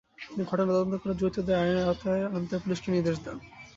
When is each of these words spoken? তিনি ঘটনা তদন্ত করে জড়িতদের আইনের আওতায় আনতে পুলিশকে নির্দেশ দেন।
তিনি 0.23 0.43
ঘটনা 0.45 0.71
তদন্ত 0.71 0.93
করে 1.01 1.13
জড়িতদের 1.15 1.59
আইনের 1.61 1.85
আওতায় 1.85 2.23
আনতে 2.29 2.55
পুলিশকে 2.63 2.87
নির্দেশ 2.91 3.17
দেন। 3.19 3.37